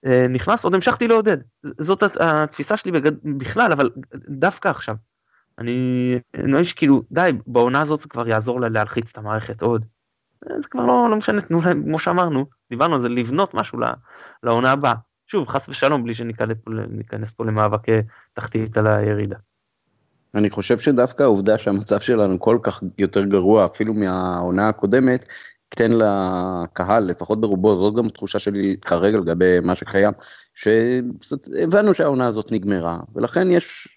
[0.05, 1.37] אה, נכנס, עוד המשכתי לעודד.
[1.63, 3.11] זאת התפיסה שלי בגד...
[3.37, 3.89] בכלל, אבל
[4.29, 4.95] דווקא עכשיו.
[5.59, 9.85] אני מרגיש כאילו, די, בעונה הזאת זה כבר יעזור לה להלחיץ את המערכת עוד.
[10.45, 13.79] זה כבר לא, לא משנה, תנו להם, כמו שאמרנו, דיברנו על זה, לבנות משהו
[14.43, 14.93] לעונה הבאה.
[15.27, 17.97] שוב, חס ושלום, בלי שניכנס פה למאבקי
[18.33, 19.37] תחתית על הירידה.
[20.35, 25.25] אני חושב שדווקא העובדה שהמצב שלנו כל כך יותר גרוע אפילו מהעונה הקודמת,
[25.69, 30.11] תן לקהל, לפחות ברובו, זאת גם תחושה שלי כרגע לגבי מה שקיים,
[30.53, 33.87] שהבנו שהעונה הזאת נגמרה, ולכן יש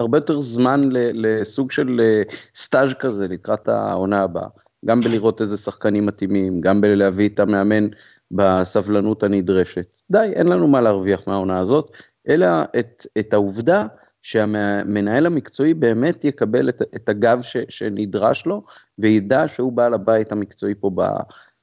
[0.00, 2.22] הרבה יותר זמן לסוג של אה,
[2.54, 4.48] סטאז' כזה לקראת העונה הבאה.
[4.84, 7.88] גם בלראות איזה שחקנים מתאימים, גם בלהביא את המאמן
[8.30, 9.94] בסבלנות הנדרשת.
[10.10, 11.90] די, אין לנו מה להרוויח מהעונה הזאת,
[12.28, 12.46] אלא
[12.78, 13.86] את, את העובדה
[14.22, 18.62] שהמנהל המקצועי באמת יקבל את, את הגב ש, שנדרש לו,
[18.98, 20.90] וידע שהוא בעל הבית המקצועי פה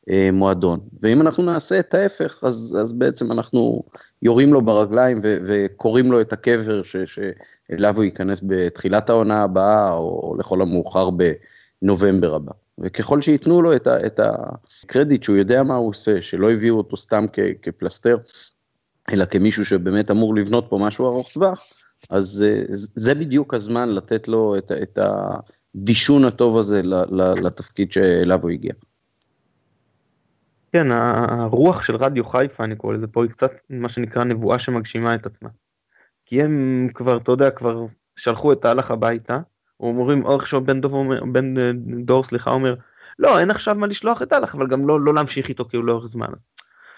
[0.08, 0.80] במועדון.
[1.02, 3.84] ואם אנחנו נעשה את ההפך, אז, אז בעצם אנחנו
[4.22, 9.94] יורים לו ברגליים ו, וקוראים לו את הקבר ש, שאליו הוא ייכנס בתחילת העונה הבאה,
[9.94, 11.10] או לכל המאוחר
[11.82, 12.52] בנובמבר הבא.
[12.82, 16.98] וככל שייתנו לו את, ה, את הקרדיט שהוא יודע מה הוא עושה, שלא הביאו אותו
[16.98, 18.16] סתם כ, כפלסטר,
[19.12, 21.74] אלא כמישהו שבאמת אמור לבנות פה משהו ארוך טווח,
[22.10, 25.00] אז אה, זה בדיוק הזמן לתת לו את, את
[25.76, 26.82] הדישון הטוב הזה
[27.44, 28.74] לתפקיד שאליו הוא הגיע.
[30.74, 35.16] כן, הרוח של רדיו חיפה, אני קורא לזה פה, היא קצת מה שנקרא נבואה שמגשימה
[35.16, 35.50] את עצמה.
[36.26, 39.40] כי הם כבר, אתה יודע, כבר שלחו את ההלך הביתה,
[39.82, 41.72] אומרים, או עכשיו בן, דוב אומר, בן אה,
[42.06, 42.76] דור, סליחה, אומר,
[43.20, 46.06] לא, אין עכשיו מה לשלוח את הלך, אבל גם לא, לא להמשיך איתו כאילו לאורך
[46.06, 46.28] זמן.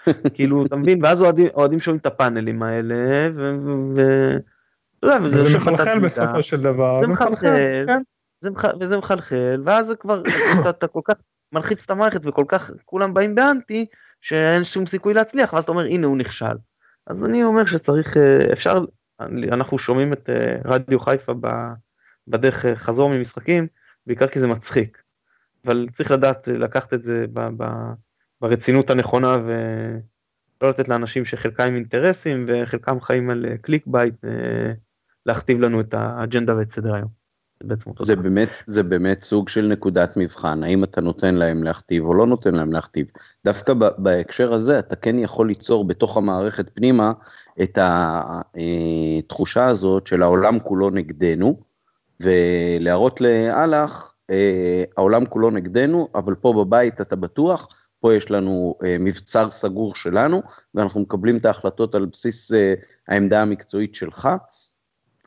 [0.35, 0.99] כאילו, אתה מבין?
[1.03, 3.55] ואז אוהדים, אוהדים שומעים את הפאנלים האלה, ו...
[3.95, 4.01] ו...
[5.23, 8.01] וזה מחלחל בסופו של דבר, זה מחלחל, כן.
[8.79, 10.21] וזה מחלחל, ואז זה כבר,
[10.69, 11.13] אתה כל כך
[11.51, 13.85] מלחיץ את המערכת וכל כך כולם באים באנטי,
[14.21, 16.55] שאין שום סיכוי להצליח, ואז אתה אומר, הנה הוא נכשל.
[17.07, 18.85] אז אני אומר שצריך, אה, אפשר,
[19.51, 20.29] אנחנו שומעים את
[20.65, 21.33] רדיו חיפה
[22.27, 23.67] בדרך חזור ממשחקים,
[24.07, 25.01] בעיקר כי זה מצחיק.
[25.65, 27.25] אבל צריך לדעת לקחת את זה
[28.41, 34.15] ברצינות הנכונה ולא לתת לאנשים שחלקם עם אינטרסים וחלקם חיים על clickbait
[35.25, 37.23] להכתיב לנו את האג'נדה ואת סדר היום.
[37.99, 42.27] זה באמת, זה באמת סוג של נקודת מבחן, האם אתה נותן להם להכתיב או לא
[42.27, 43.07] נותן להם להכתיב.
[43.45, 47.13] דווקא בהקשר הזה אתה כן יכול ליצור בתוך המערכת פנימה
[47.63, 51.59] את התחושה הזאת של העולם כולו נגדנו,
[52.23, 57.67] ולהראות לאלאך, אה, העולם כולו נגדנו, אבל פה בבית אתה בטוח,
[57.99, 60.41] פה יש לנו אה, מבצר סגור שלנו,
[60.75, 62.73] ואנחנו מקבלים את ההחלטות על בסיס אה,
[63.07, 64.29] העמדה המקצועית שלך,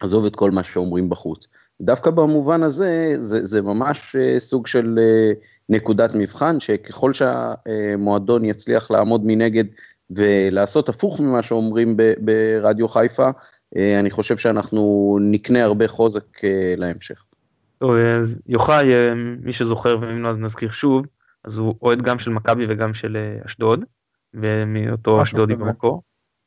[0.00, 1.46] עזוב את כל מה שאומרים בחוץ.
[1.80, 5.32] דווקא במובן הזה, זה, זה ממש אה, סוג של אה,
[5.68, 9.64] נקודת מבחן, שככל שהמועדון יצליח לעמוד מנגד
[10.10, 13.30] ולעשות הפוך ממה שאומרים ברדיו חיפה,
[13.74, 16.40] אני חושב שאנחנו נקנה הרבה חוזק
[16.76, 17.24] להמשך.
[17.78, 18.92] טוב, אז יוחאי,
[19.42, 21.06] מי שזוכר ואם לא אז נזכיר שוב,
[21.44, 23.84] אז הוא אוהד גם של מכבי וגם של אשדוד,
[24.34, 26.02] ומאותו אשדודי במקור,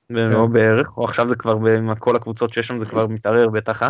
[0.09, 0.53] ולא כן.
[0.53, 3.89] בערך, או עכשיו זה כבר, עם כל הקבוצות שיש שם זה כבר מתערער בטח, אה?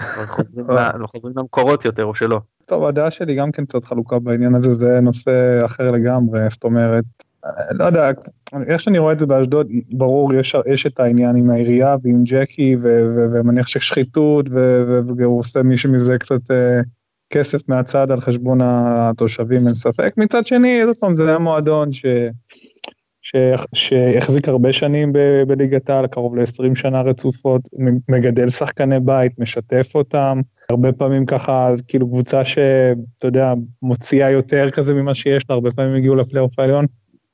[1.12, 2.40] חוזרים למקורות יותר או שלא.
[2.66, 7.04] טוב הדעה שלי גם כן קצת חלוקה בעניין הזה זה נושא אחר לגמרי זאת אומרת
[7.70, 8.10] לא יודע
[8.66, 12.76] איך שאני רואה את זה באשדוד ברור יש, יש את העניין עם העירייה ועם ג'קי
[13.32, 14.46] ומניח ששחיתות
[15.16, 16.80] והוא עושה מישהו מזה קצת אה,
[17.30, 22.06] כסף מהצד על חשבון התושבים אין ספק מצד שני עוד פעם זה היה מועדון ש...
[23.74, 25.12] שהחזיק הרבה שנים
[25.46, 27.62] בליגת העל, קרוב ל-20 שנה רצופות,
[28.08, 34.94] מגדל שחקני בית, משתף אותם, הרבה פעמים ככה, כאילו קבוצה שאתה יודע, מוציאה יותר כזה
[34.94, 36.86] ממה שיש לה, הרבה פעמים הגיעו לפלייאוף העליון.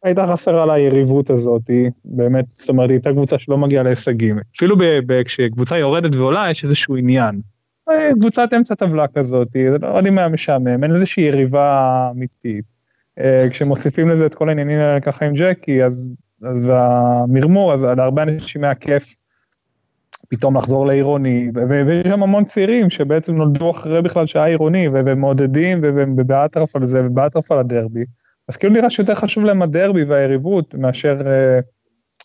[0.03, 4.37] הייתה חסרה לה היריבות הזאת, היא באמת, זאת אומרת, היא הייתה קבוצה שלא מגיעה להישגים.
[4.57, 4.77] אפילו
[5.25, 7.41] כשקבוצה יורדת ועולה, יש איזשהו עניין.
[8.21, 12.65] קבוצת אמצע טבלה כזאת, זה לא יודעים מה משעמם, אין איזושהי יריבה אמיתית.
[13.19, 16.13] אה, כשמוסיפים לזה את כל העניינים האלה ככה עם ג'קי, אז,
[16.43, 19.17] אז המרמור, אז להרבה אנשים היה כיף
[20.29, 26.77] פתאום לחזור לעירוני, ויש שם המון צעירים שבעצם נולדו אחרי בכלל שהיה עירוני, ומעודדים, ובאטרף
[26.77, 28.05] על זה, ובאטרף על הדרבי.
[28.49, 31.61] אז כאילו נראה שיותר חשוב להם הדרבי והיריבות, מאשר אה,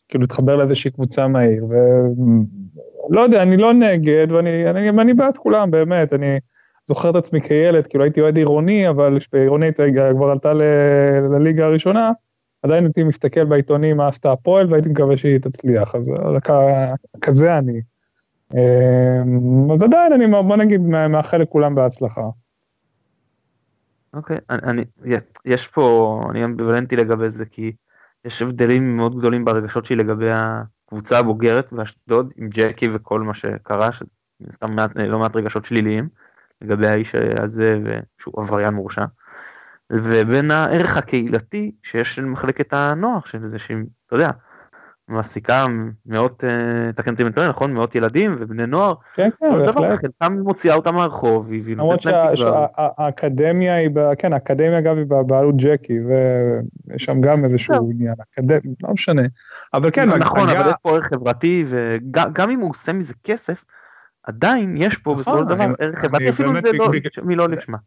[0.08, 5.72] כאילו להתחבר לאיזושהי קבוצה מהעיר, ולא יודע, אני לא נגד, ואני אני, אני בעד כולם,
[5.72, 6.40] באמת, אני...
[6.88, 9.80] זוכר את עצמי כילד, כאילו הייתי אוהד עירוני, אבל עירונית
[10.16, 10.64] כבר עלתה ל-
[11.32, 12.12] לליגה הראשונה,
[12.64, 16.12] עדיין הייתי מסתכל בעיתונים מה עשתה הפועל והייתי מקווה שהיא תצליח, אז
[17.22, 17.82] כזה אני.
[18.54, 22.30] אמ, אז עדיין אני, בוא נגיד, מאחל לכולם בהצלחה.
[24.14, 24.86] אוקיי, okay, אני,
[25.46, 27.72] יש פה, אני אמביוולנטי לגבי זה, כי
[28.26, 33.90] יש הבדלים מאוד גדולים ברגשות שלי לגבי הקבוצה הבוגרת באשדוד, עם ג'קי וכל מה שקרה,
[33.92, 36.10] שסתם לא מעט רגשות שליליים.
[36.62, 37.80] לגבי האיש הזה
[38.18, 39.06] שהוא עבריין מורשע.
[39.92, 44.32] ובין הערך הקהילתי שיש של מחלקת הנוער של זה שהיא, אתה יודע,
[45.08, 45.66] מעסיקה
[46.06, 46.44] מאות,
[46.96, 48.94] תקן אותי אם אני נכון, מאות ילדים ובני נוער.
[49.14, 50.00] כן, כן, בהחלט.
[50.02, 52.68] חלקם מוציאה אותם מהרחוב, והיא נותנת להם תקווה.
[52.78, 53.90] האקדמיה היא,
[54.20, 57.90] כן, האקדמיה אגב היא בבעלות ג'קי, ויש שם גם איזשהו.
[57.92, 59.22] עניין, אקדמי, לא משנה.
[59.74, 63.64] אבל כן, נכון, אבל יש פה ערך חברתי, וגם אם הוא עושה מזה כסף,
[64.24, 66.88] עדיין יש פה נכון, בסופו של דבר ערך חברתי, אפילו זה לא,
[67.24, 67.78] מי לא נשמע.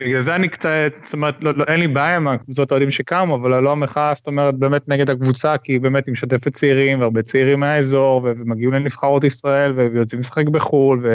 [0.00, 3.36] בגלל זה אני קצת, זאת אומרת, לא, לא, אין לי בעיה עם הקבוצות האוהדים שקמו,
[3.36, 7.60] אבל לא המחאה, זאת אומרת, באמת נגד הקבוצה, כי היא באמת משתפת צעירים, והרבה צעירים
[7.60, 11.06] מהאזור, ומגיעים לנבחרות ישראל, ויוצאים לשחק בחו"ל,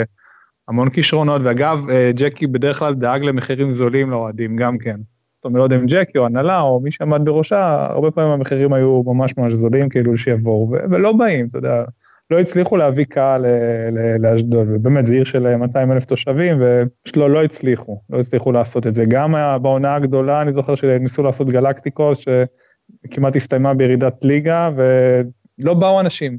[0.68, 4.96] והמון כישרונות, ואגב, אה, ג'קי בדרך כלל דאג למחירים זולים לאוהדים גם כן.
[5.32, 8.72] זאת אומרת, לא יודע אם ג'קי או הנהלה או מי שעמד בראשה, הרבה פעמים המחירים
[8.72, 11.84] היו ממש ממש זולים, כאילו שיבואו, ולא באים, אתה יודע.
[12.30, 17.30] לא הצליחו להביא קהל אה, לאשדוד, ובאמת זו עיר של 200 אלף תושבים, ופשוט לא,
[17.30, 19.04] לא הצליחו, לא הצליחו לעשות את זה.
[19.08, 26.38] גם בעונה הגדולה, אני זוכר שניסו לעשות גלקטיקוס, שכמעט הסתיימה בירידת ליגה, ולא באו אנשים.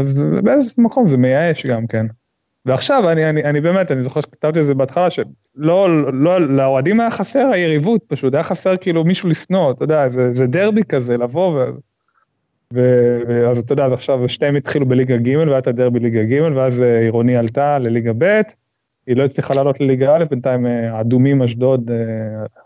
[0.00, 2.06] אז באיזה מקום זה מייאש גם כן.
[2.66, 7.10] ועכשיו אני, אני, אני באמת, אני זוכר שכתבתי את זה בהתחלה, שלא, לא, לאוהדים היה
[7.10, 11.48] חסר היריבות פשוט, היה חסר כאילו מישהו לשנוא, אתה יודע, זה, זה דרבי כזה, לבוא
[11.48, 11.70] ו...
[12.72, 16.82] ואז אתה יודע, אז עכשיו שתיהם התחילו בליגה ג' והיה את הדרבי ליגה ג' ואז
[16.82, 18.40] אה, עירוני עלתה לליגה ב',
[19.06, 21.96] היא לא הצליחה לעלות לליגה א', בינתיים אה, אדומים אשדוד אה,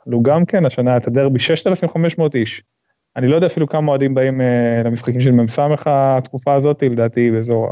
[0.06, 2.62] עלו גם כן, השנה היה את הדרבי 6,500 איש.
[3.16, 4.40] אני לא יודע אפילו כמה אוהדים באים
[4.84, 7.68] למשחקים של מ"ס התקופה הזאת, לדעתי באזור,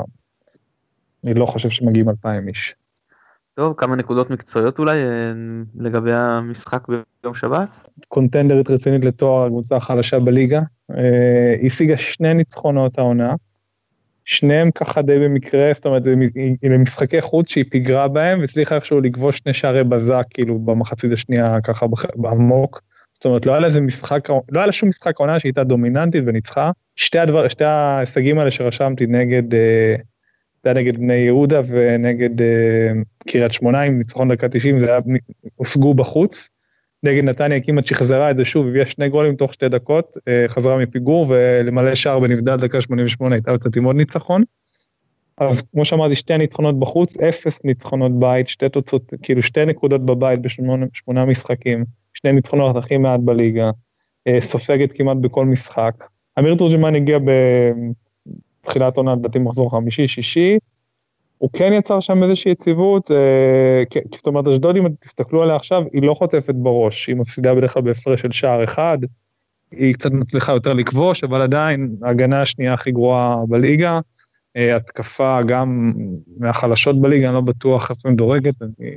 [1.24, 2.74] אני לא חושב שמגיעים 2,000 איש.
[3.58, 4.98] טוב, כמה נקודות מקצועיות אולי
[5.78, 6.86] לגבי המשחק
[7.22, 7.68] ביום שבת?
[8.08, 13.34] קונטנדרית רצינית לתואר הקבוצה החלשה בליגה, אה, השיגה שני ניצחונות העונה,
[14.24, 16.14] שניהם ככה די במקרה, זאת אומרת, זה
[16.78, 21.86] משחקי חוץ שהיא פיגרה בהם, והצליחה איכשהו לכבוש שני שערי בזק, כאילו, במחצית השנייה ככה
[22.16, 22.82] בעמוק.
[23.12, 26.70] זאת אומרת, לא היה לזה משחק, לא היה לה שום משחק עונה שהייתה דומיננטית וניצחה.
[26.96, 29.94] שתי הדבר, שתי ההישגים האלה שרשמתי נגד, אה,
[30.64, 32.92] זה היה נגד בני יהודה ונגד אה,
[33.28, 34.98] קריית שמונה עם ניצחון דקה 90, זה היה,
[35.56, 36.48] הושגו בחוץ.
[37.02, 40.78] נגד נתניה כמעט שחזרה את זה שוב, הביאה שני גולים תוך שתי דקות, אה, חזרה
[40.78, 44.42] מפיגור ולמלא שער בנבדל דקה 88 הייתה יוצאת עם עוד ניצחון.
[45.38, 50.40] אז כמו שאמרתי, שתי ניצחונות בחוץ, אפס ניצחונות בית, שתי תוצאות, כאילו שתי נקודות בבית
[50.42, 53.70] בשמונה משחקים, שני ניצחונות הכי מעט בליגה,
[54.28, 56.04] אה, סופגת כמעט בכל משחק.
[56.38, 57.18] אמיר תורג'מן הגיע
[58.68, 60.58] בתחילת עונה, לדעתי מחזור חמישי, שישי,
[61.38, 63.82] הוא כן יצר שם איזושהי יציבות, אה,
[64.14, 67.82] זאת אומרת, אשדוד, אם תסתכלו עליה עכשיו, היא לא חוטפת בראש, היא מפסידה בדרך כלל
[67.82, 68.98] בהפרש של שער אחד,
[69.70, 74.00] היא קצת מצליחה יותר לכבוש, אבל עדיין ההגנה השנייה הכי גרועה בליגה,
[74.56, 75.92] אה, התקפה גם
[76.38, 78.90] מהחלשות בליגה, אני לא בטוח איפה היא מדורגת, אני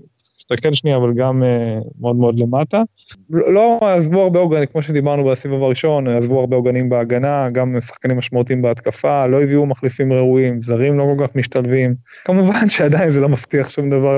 [0.51, 2.81] להסתכל שנייה, אבל גם uh, מאוד מאוד למטה.
[3.29, 8.61] לא עזבו הרבה עוגנים, כמו שדיברנו בסיבוב הראשון, עזבו הרבה עוגנים בהגנה, גם שחקנים משמעותיים
[8.61, 11.95] בהתקפה, לא הביאו מחליפים ראויים, זרים לא כל כך משתלבים.
[12.25, 14.17] כמובן שעדיין זה לא מבטיח שום דבר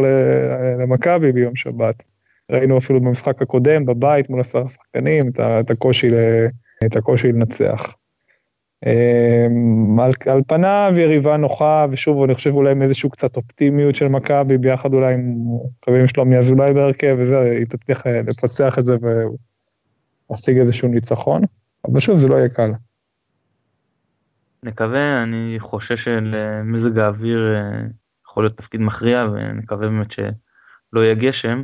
[0.79, 1.95] למכבי ביום שבת.
[2.51, 5.21] ראינו אפילו במשחק הקודם, בבית מול עשרה שחקנים,
[5.59, 6.07] את הקושי,
[6.85, 7.95] את הקושי לנצח.
[8.85, 14.07] אמ, על, על פניו יריבה נוחה, ושוב, אני חושב אולי עם איזשהו קצת אופטימיות של
[14.07, 15.35] מכבי, ביחד אולי עם
[15.79, 18.95] מקווים שלומי אזולאי בהרכב, וזה, היא תצליח אה, לפצח את זה
[20.29, 21.41] ולהשיג איזשהו ניצחון,
[21.85, 22.71] אבל שוב, זה לא יהיה קל.
[24.63, 27.87] נקווה, אני חושש שלמזג האוויר אה,
[28.25, 31.63] יכול להיות תפקיד מכריע, ונקווה באמת שלא יהיה גשם.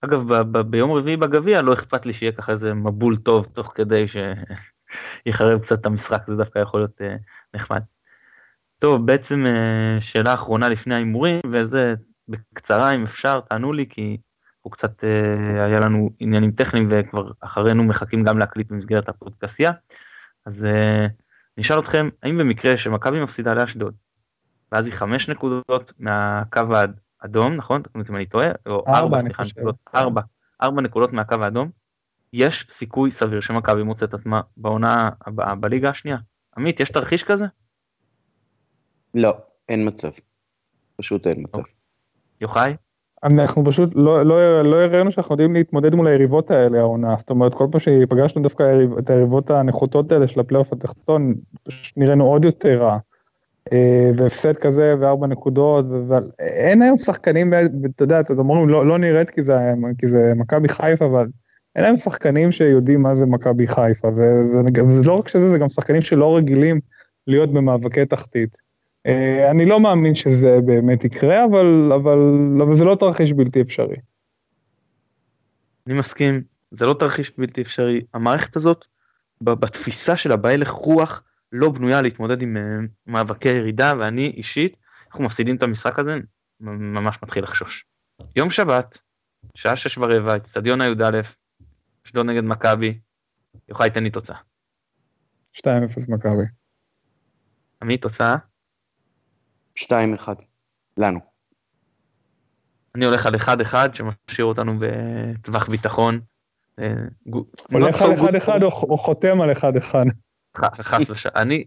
[0.00, 3.72] אגב, ב- ב- ביום רביעי בגביע לא אכפת לי שיהיה ככה איזה מבול טוב תוך
[3.74, 4.16] כדי ש...
[5.26, 7.04] יחרב קצת את המשחק, זה דווקא יכול להיות uh,
[7.54, 7.82] נחמד.
[8.78, 11.94] טוב, בעצם uh, שאלה אחרונה לפני ההימורים, וזה
[12.28, 14.16] בקצרה אם אפשר, תענו לי, כי
[14.60, 15.06] הוא קצת, uh,
[15.60, 19.72] היה לנו עניינים טכניים וכבר אחרינו מחכים גם להקליט במסגרת הפודקסייה.
[20.46, 21.10] אז uh,
[21.58, 23.94] נשאל אתכם, האם במקרה שמכבי מפסידה לאשדוד,
[24.72, 26.62] ואז היא חמש נקודות מהקו
[27.22, 27.82] האדום, נכון?
[27.82, 30.20] תקנו אותי אם אני טועה, או ארבע, סליחה, נקודות, ארבע,
[30.62, 31.70] ארבע נקודות מהקו האדום,
[32.32, 36.16] יש סיכוי סביר שמכבי מוצאת עצמה בעונה הבאה בליגה השנייה.
[36.56, 37.44] עמית, יש תרחיש כזה?
[39.14, 39.36] לא,
[39.68, 40.10] אין מצב.
[40.96, 41.62] פשוט אין מצב.
[42.40, 42.74] יוחאי?
[43.24, 47.54] אנחנו פשוט לא, לא, לא הראינו שאנחנו יודעים להתמודד מול היריבות האלה העונה, זאת אומרת
[47.54, 52.82] כל פעם שפגשנו דווקא את היריבות הנחותות האלה של הפלייאוף התחתון, פשוט נראינו עוד יותר
[52.82, 52.98] רע.
[53.72, 57.52] אה, והפסד כזה וארבע נקודות, ואין היום שחקנים,
[57.94, 59.56] אתה יודע, אתם אומרים לא, לא נראית כי זה,
[59.98, 61.26] כי זה מכבי חיפה, אבל
[61.76, 66.00] אין להם שחקנים שיודעים מה זה מכבי חיפה, וזה לא רק שזה, זה גם שחקנים
[66.00, 66.80] שלא רגילים
[67.26, 68.58] להיות במאבקי תחתית.
[69.06, 72.18] אה, אני לא מאמין שזה באמת יקרה, אבל, אבל,
[72.62, 73.96] אבל זה לא תרחיש בלתי אפשרי.
[75.86, 78.00] אני מסכים, זה לא תרחיש בלתי אפשרי.
[78.14, 78.84] המערכת הזאת,
[79.40, 82.62] בתפיסה שלה, בהלך רוח, לא בנויה להתמודד עם אה,
[83.06, 86.18] מאבקי ירידה, ואני אישית, אנחנו מפסידים את המשחק הזה,
[86.60, 87.84] ממש מתחיל לחשוש.
[88.36, 88.98] יום שבת,
[89.54, 91.20] שעה שש ורבע, אצטדיון הי"א,
[92.06, 92.98] אשדוד נגד מכבי,
[93.68, 94.36] יוחאי תן לי תוצאה.
[95.56, 95.60] 2-0
[96.08, 96.44] מכבי.
[97.82, 98.36] עמית, תוצאה?
[99.78, 99.88] 2-1,
[100.96, 101.20] לנו.
[102.94, 106.20] אני הולך על 1-1 שמשאיר אותנו בטווח ביטחון.
[106.78, 106.94] אה,
[107.72, 109.94] הולך על 1-1 או חותם על 1-1?
[110.56, 111.34] חס ושלום.
[111.36, 111.64] אני,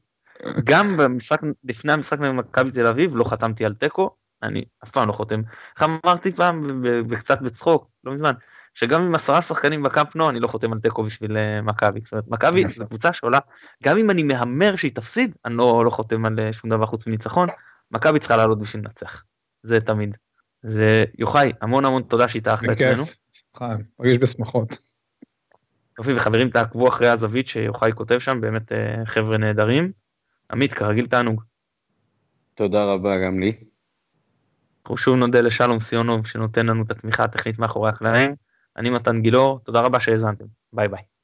[0.64, 5.14] גם במשחק, לפני המשחק במכבי תל אביב, לא חתמתי על תיקו, אני אף פעם לא
[5.14, 5.42] חותם.
[5.76, 8.34] איך אמרתי פעם, וקצת בצחוק, לא מזמן,
[8.80, 12.00] שגם עם עשרה שחקנים בקאמפ נו אני לא חותם על תיקו בשביל אה, מכבי.
[12.04, 13.40] זאת אומרת, מכבי זו קבוצה שעולה,
[13.84, 17.08] גם אם אני מהמר שהיא תפסיד, אני לא, לא חותם על אה, שום דבר חוץ
[17.08, 17.50] מניצחון,
[17.92, 19.24] מכבי צריכה לעלות בשביל לנצח.
[19.64, 20.18] זה תמיד.
[20.64, 23.04] זה יוחאי, המון המון תודה שהתארחת אצלנו.
[24.00, 24.78] מרגיש בשמחות.
[26.00, 29.92] יופי, וחברים תעקבו אחרי הזווית שיוחאי כותב שם, באמת אה, חבר'ה נהדרים.
[30.52, 31.42] עמית, כרגיל תענוג.
[32.56, 33.54] תודה רבה גם לי.
[34.84, 38.36] אנחנו שוב נודה לשלום סיונוב שנותן לנו את התמיכה הטכנית מאחורי הקלעים.
[38.80, 41.09] אני מתן גילאור, תודה רבה שהאזנתם, ביי ביי.